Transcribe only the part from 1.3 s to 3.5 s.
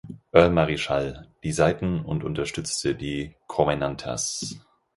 die Seiten und unterstützte die